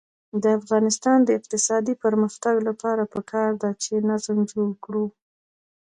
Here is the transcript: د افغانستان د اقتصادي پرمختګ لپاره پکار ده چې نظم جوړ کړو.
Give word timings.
د 0.43 0.45
افغانستان 0.59 1.17
د 1.23 1.29
اقتصادي 1.39 1.93
پرمختګ 2.03 2.55
لپاره 2.67 3.03
پکار 3.13 3.49
ده 3.61 3.69
چې 3.83 3.93
نظم 4.09 4.37
جوړ 4.51 4.69
کړو. 4.83 5.05